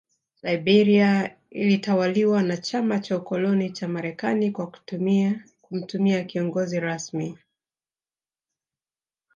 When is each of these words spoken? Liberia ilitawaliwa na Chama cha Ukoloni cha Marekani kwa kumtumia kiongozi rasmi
Liberia 0.43 1.35
ilitawaliwa 1.49 2.43
na 2.43 2.57
Chama 2.57 2.99
cha 2.99 3.17
Ukoloni 3.17 3.69
cha 3.69 3.87
Marekani 3.87 4.51
kwa 4.51 4.71
kumtumia 5.61 6.23
kiongozi 6.23 6.79
rasmi 6.79 7.37